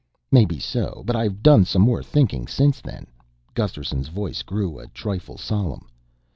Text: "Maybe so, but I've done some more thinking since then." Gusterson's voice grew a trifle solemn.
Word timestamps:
"Maybe 0.31 0.57
so, 0.57 1.03
but 1.05 1.15
I've 1.15 1.43
done 1.43 1.63
some 1.63 1.83
more 1.83 2.01
thinking 2.01 2.47
since 2.47 2.81
then." 2.81 3.05
Gusterson's 3.53 4.07
voice 4.07 4.41
grew 4.41 4.79
a 4.79 4.87
trifle 4.87 5.37
solemn. 5.37 5.85